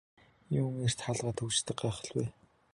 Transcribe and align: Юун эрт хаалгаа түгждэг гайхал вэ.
Юун 0.59 0.79
эрт 0.85 0.99
хаалгаа 1.05 1.33
түгждэг 1.39 1.75
гайхал 1.81 2.09
вэ. 2.15 2.25